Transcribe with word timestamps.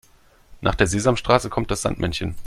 Nach 0.61 0.73
der 0.73 0.87
Sesamstraße 0.87 1.51
kommt 1.51 1.69
das 1.69 1.83
Sandmännchen. 1.83 2.33